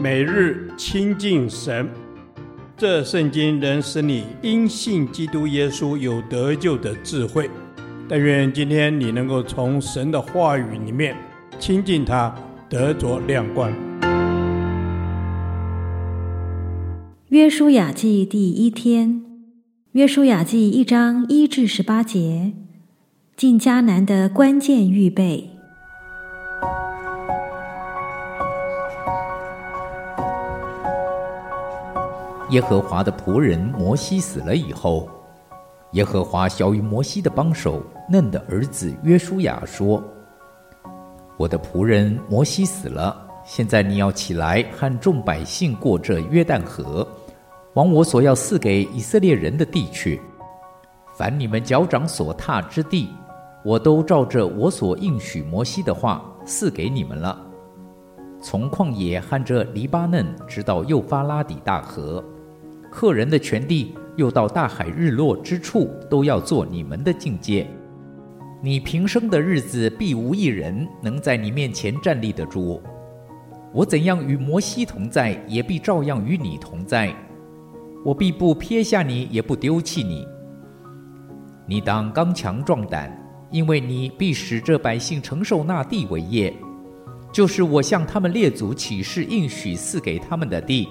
[0.00, 1.88] 每日亲近神，
[2.76, 7.50] 这圣经能使你因信基督耶稣有得救的智慧。
[8.08, 11.16] 但愿今天你能够从神的话语里面
[11.58, 12.32] 亲近他，
[12.68, 13.72] 得着亮光。
[17.34, 19.24] 约书亚记第一天，
[19.90, 22.52] 约书亚记一章一至十八节，
[23.36, 25.50] 进迦南的关键预备。
[32.50, 35.08] 耶和华的仆人摩西死了以后，
[35.94, 40.00] 耶和华晓諭摩西的帮手嫩的儿子约书亚说
[41.36, 47.04] ：“我的仆人摩西死了，现在你要起来和众百姓过这约旦河，
[47.74, 50.20] 往我所要赐给以色列人的地去。
[51.16, 53.10] 凡你们脚掌所踏之地，
[53.64, 57.40] 我都照着我所应许摩西的话赐给你们了。
[58.40, 62.22] 从旷野和这黎巴嫩，直到幼发拉底大河。”
[62.90, 67.66] 赫人的全地，又到大海日落之处，都要做你们的境界。
[68.62, 72.80] 你平生的日子，必无一人能在你面前站立得住。
[73.72, 77.12] 我怎样与摩西同在，也必照样与你同在。
[78.04, 80.28] 我必不撇下你，也不丢弃你。
[81.66, 83.10] 你当刚强壮胆，
[83.50, 86.54] 因为你必使这百姓承受那地为业，
[87.32, 90.86] 就是我向他们列祖起誓应许赐给他们的地。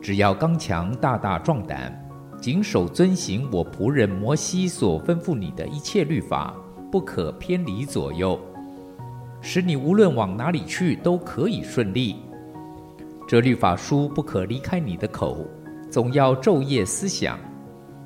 [0.00, 1.92] 只要刚强大大壮胆，
[2.40, 6.54] 谨守遵行我仆人摩西所吩咐你的一切律法，
[6.92, 8.38] 不可偏离左右，
[9.40, 12.14] 使你无论往哪里去都可以顺利。
[13.26, 15.38] 这律法书不可离开你的口，
[15.94, 17.38] 总要昼夜思想，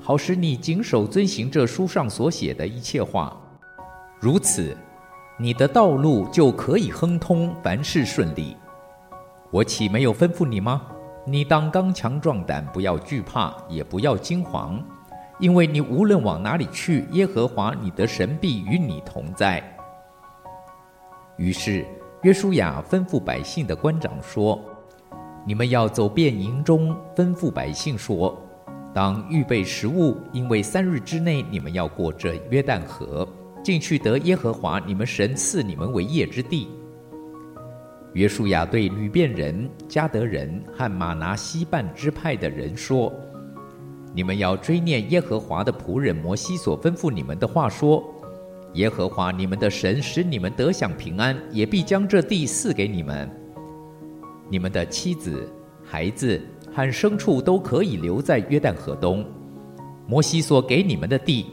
[0.00, 3.38] 好使你谨守遵行这书上所写的一切话。
[4.18, 4.74] 如此，
[5.38, 8.56] 你的道路就可以亨通，凡事顺利。
[9.50, 10.80] 我岂没有吩咐你吗？
[11.26, 14.82] 你当刚强壮胆，不要惧怕，也不要惊惶，
[15.38, 19.62] 因为你无论往哪里去，耶和华你的神必与你同在。
[21.36, 21.86] 于是
[22.22, 24.58] 约书亚吩咐百姓的官长说
[25.46, 28.34] ：“你们要走遍营中，吩咐百姓说：
[28.94, 33.28] 当预备食物，因为三日之内你们要过这约旦河，
[33.62, 36.68] 进去得耶和华你们神赐你们为业之地。”
[38.14, 43.12] 约书亚对吕便人、迦得人和玛拿西半支派的人说
[44.14, 48.02] ：“你们要追念耶和华的仆人摩西所吩咐你们的话，说：
[48.74, 53.28] 耶和华你们的神使你们得享平安，也必将这地赐给你们。
[54.48, 55.48] 你们的妻子、
[55.84, 56.40] 孩子
[56.72, 59.24] 和牲畜都可以留在约旦河东。
[60.06, 61.46] 摩西所给你们的地。”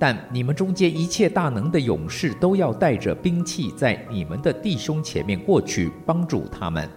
[0.00, 6.88] 但你们中间一切大能的勇士都要带着兵器，在你们的弟兄前面过去，帮助他们。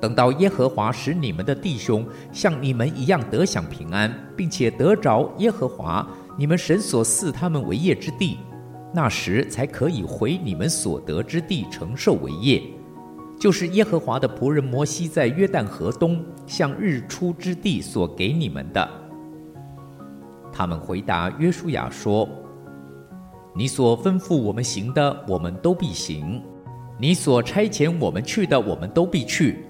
[0.00, 8.38] 等到耶和华使你们的弟兄像你们一样得享平安，并且得着耶和华你们神所赐他们为业之地，
[8.94, 12.62] 那时才可以回你们所得之地承受为业，
[13.38, 18.88] 就是耶和华的仆人摩西在约旦河东向日出之地所给你们的。
[20.52, 22.26] 他们回答约书亚说
[23.54, 26.40] ：“你所吩咐我们行的，我们都必行；
[26.98, 29.66] 你所差遣我们去的，我们都必去。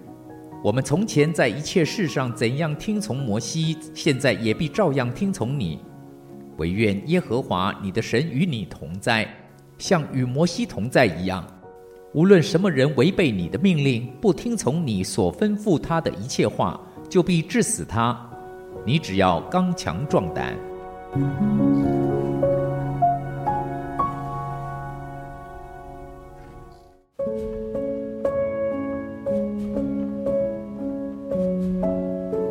[0.62, 5.80] 我们从前在一切事上怎样听从摩西，现在也必照样听从你。
[6.58, 9.28] 惟愿耶和华你的神与你同在，
[9.76, 11.44] 像与摩西同在一样。
[12.16, 18.18] 无论什么人违背你的命令，不听从你所吩咐他的一切话，就必治死他。
[18.86, 20.56] 你只要刚强壮胆。”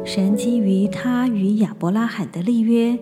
[0.05, 2.95] 神基于他与亚伯拉罕的立约，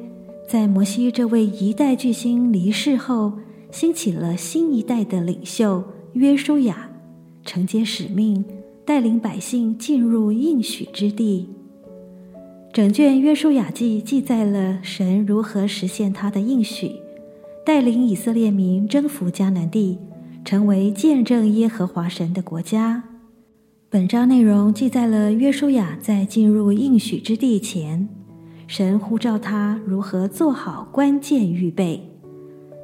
[0.48, 3.34] 在摩西这位一代巨星离世后，
[3.70, 5.84] 兴起了新一代的领袖
[6.14, 6.90] 约书亚，
[7.44, 8.46] 承接使命，
[8.86, 11.50] 带领百姓进入应许之地。
[12.72, 16.92] 整卷约书亚记记载了神如何实现他的应许，
[17.66, 19.98] 带领以色列民征服迦南地，
[20.46, 23.04] 成为见证耶和华神的国家。
[23.90, 28.08] 本章内容记载了约书亚在进入应许之地前，
[28.68, 32.08] 神呼召他如何做好关键预备。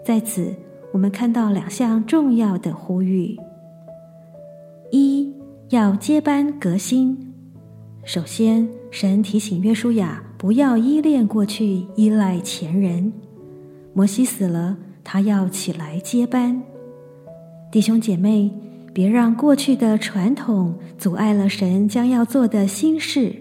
[0.04, 0.56] 在此，
[0.92, 3.38] 我们看到两项重要的呼吁：
[4.92, 5.32] 一，
[5.70, 7.32] 要接班革新。
[8.04, 13.14] 首先，神提醒约书亚不要依恋过去，依赖前人。
[13.94, 16.60] 摩西死了，他要起来接班。
[17.72, 18.50] 弟兄姐妹，
[18.92, 23.36] 别让过去的传统阻碍了神将要做的新事。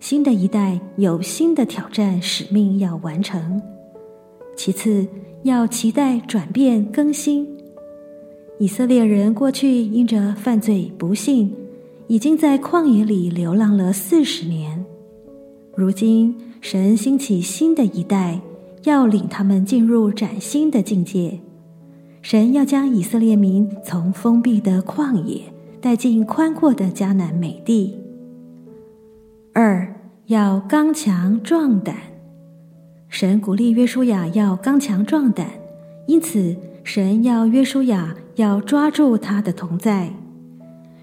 [0.00, 3.62] 新的一代有新的挑战使命要完成。
[4.54, 5.06] 其次，
[5.42, 7.48] 要期待转变更新。
[8.58, 11.52] 以色列人过去因着犯罪不信，
[12.06, 14.84] 已经在旷野里流浪了四十年。
[15.74, 18.40] 如今，神兴起新的一代，
[18.84, 21.40] 要领他们进入崭新的境界。
[22.20, 25.42] 神要将以色列民从封闭的旷野
[25.80, 27.98] 带进宽阔的迦南美地。
[29.52, 29.92] 二，
[30.26, 32.11] 要刚强壮胆。
[33.22, 35.46] 神鼓励约书亚要刚强壮胆，
[36.08, 40.12] 因此神要约书亚要抓住他的同在。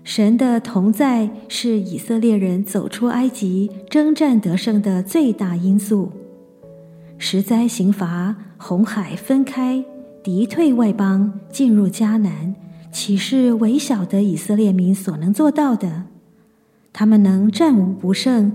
[0.03, 6.11] 神的同在是以色列人走出埃及、征战得胜的最大因素。
[7.17, 9.85] 十灾刑罚，红海分开。
[10.21, 12.53] 敌退外邦，进入迦南，
[12.91, 16.03] 岂是微小的以色列民所能做到的？
[16.91, 18.51] 他们能战无不胜，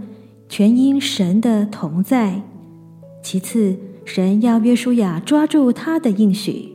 [0.50, 2.42] 全因神的同在。
[3.24, 3.74] 其次，
[4.04, 6.68] 神要约书亚抓住他的应许。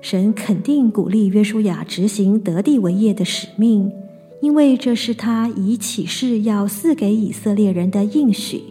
[0.00, 3.92] 神肯定鼓励约书亚执行得地为业的使命，
[4.40, 8.62] 因为这是他以启示要赐给以色列人的应许。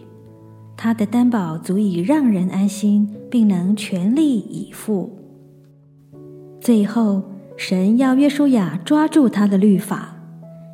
[0.76, 5.16] 他的担保足以让人安心，并能全力以赴。
[6.60, 7.22] 最后，
[7.56, 10.16] 神要约书亚抓住他的律法，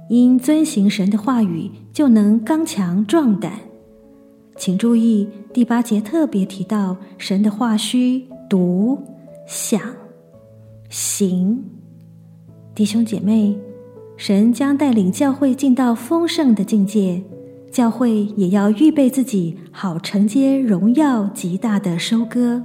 [0.09, 3.66] 因遵行神的话语，就能刚强壮胆。
[4.57, 8.99] 请注意，第八节特别提到神的话须读、
[9.47, 9.81] 想、
[10.89, 11.63] 行。
[12.75, 13.57] 弟兄姐妹，
[14.17, 17.23] 神将带领教会进到丰盛的境界，
[17.71, 22.63] 教会也要预备自己，好承接荣耀极大的收割。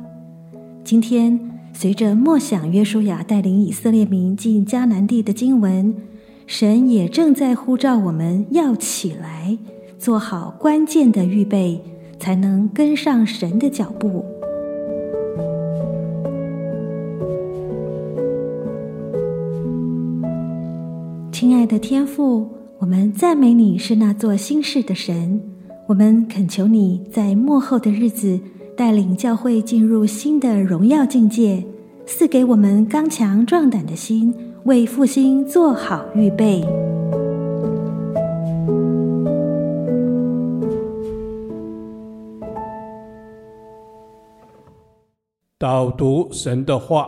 [0.83, 1.47] 今天。
[1.73, 5.95] 随着默想约书亚带领以色列民进迦南地的经文，
[6.45, 9.57] 神也正在呼召我们要起来，
[10.01, 11.79] 做好关键的预备，
[12.17, 14.25] 才能跟上神的脚步。
[21.31, 22.49] 亲爱的天父，
[22.79, 25.39] 我们赞美你是那做新事的神，
[25.85, 28.39] 我们恳求你在末后的日子。
[28.75, 31.63] 带领教会进入新的荣耀境界，
[32.07, 34.33] 赐给我们刚强壮胆的心，
[34.63, 36.65] 为复兴做好预备。
[45.61, 47.07] 导读神的话，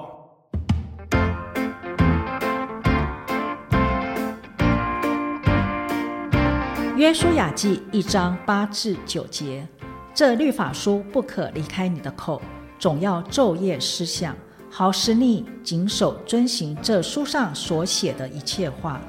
[6.96, 9.68] 约书亚记一章八至九节。
[10.14, 12.40] 这律法书不可离开你的口，
[12.78, 14.36] 总要昼夜思想，
[14.70, 19.02] 好使你谨守遵行这书上所写的一切话。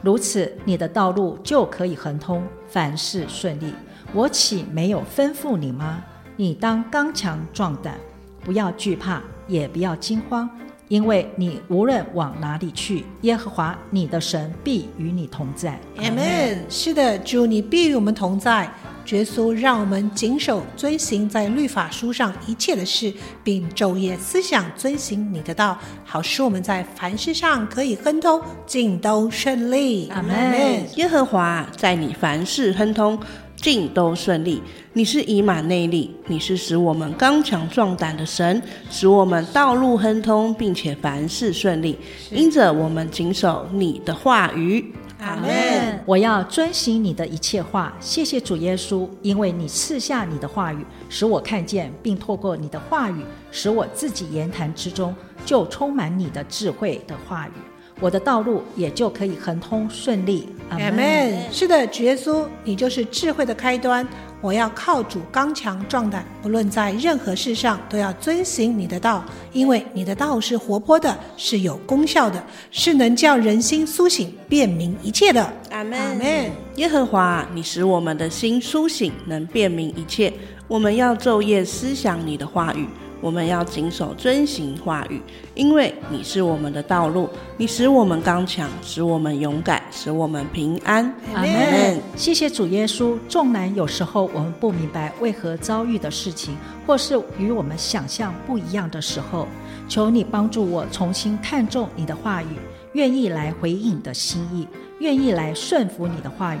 [0.00, 3.74] 如此，你的道路就可以亨通，凡事顺利。
[4.14, 6.02] 我岂没有吩咐你吗？
[6.36, 7.98] 你当刚强壮胆，
[8.48, 10.48] 不要惧怕，也不要惊慌，
[10.88, 15.78] 因为你无论往哪里去，耶和华你的神必与你同在。
[15.98, 16.58] 阿门。
[16.70, 18.66] 是的，主，你必与我们同在。
[19.10, 23.12] 耶稣让我们谨守遵行在律法书上一切的事，
[23.42, 30.08] 并昼夜思想遵行你的道，好使我们在凡事上可以亨通，尽都顺利。
[30.10, 30.86] 阿门。
[30.96, 33.18] 耶和华在你凡事亨通，
[33.56, 34.62] 尽都顺利。
[34.92, 38.60] 你是以马内利，你是使我们刚强壮胆的神，
[38.90, 41.98] 使我们道路亨通，并且凡事顺利。
[42.30, 44.92] 因着我们谨守你的话语。
[45.20, 46.00] 阿门！
[46.06, 47.92] 我要遵行你的一切话。
[48.00, 57.52] 谢谢主耶稣，因为你赐下你的话语，使我看见，并透过你的话语，使我自己言谈之中就充满你的智慧的话语，
[58.00, 60.48] 我的道路也就可以亨通顺利。
[60.70, 61.50] 阿门！
[61.50, 64.06] 是的，主耶稣，你就是智慧的开端。
[64.40, 72.40] 我要靠主刚强壮胆，不论在任何事上都要遵行你的道，因为你的道是活泼的，是有功效的，
[72.70, 75.52] 是能叫人心苏醒、辨明一切的。
[75.70, 75.98] 阿门。
[75.98, 76.50] 阿门。
[76.76, 80.32] 耶和华，你使我们的心苏醒，能辨明一切。
[80.68, 82.86] 我们要昼夜思想你的话语。
[83.20, 85.20] 我们要谨守遵行话语，
[85.54, 91.04] 因为你是我们的道路，你使我们刚强，使我们勇敢，使我们平安。
[91.34, 92.00] 阿门。
[92.16, 93.18] 谢谢主耶稣。
[93.28, 96.56] 纵然有时候我们不明白为何遭遇的事情，
[96.86, 99.48] 或是与我们想象不一样的时候，
[99.88, 102.56] 求你帮助我重新看重你的话语，
[102.92, 104.66] 愿意来回应你的心意。
[105.00, 106.60] 愿意来顺服你的话语。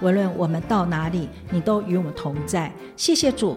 [0.00, 2.72] 无论我们到哪里，你都与我们同在。
[2.96, 3.56] 谢谢主，